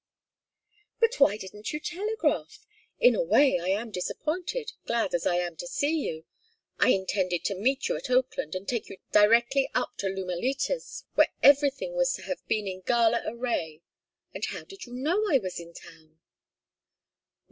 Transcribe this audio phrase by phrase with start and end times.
[0.99, 2.65] "But why didn't you telegraph?
[2.99, 6.25] In a way I am disappointed glad as I am to see you.
[6.79, 11.29] I intended to meet you at Oakland and take you directly up to Lumalitas, where
[11.43, 13.83] everything was to have been in gala array.
[14.33, 16.17] And how did you know I was in town?"